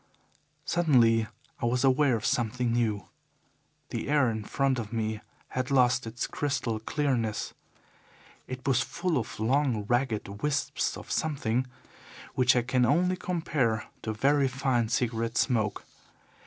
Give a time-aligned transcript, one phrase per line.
[0.65, 1.27] "Suddenly
[1.61, 3.05] I was aware of something new.
[3.91, 7.53] The air in front of me had lost its crystal clearness.
[8.47, 11.67] It was full of long, ragged wisps of something
[12.33, 15.85] which I can only compare to very fine cigarette smoke.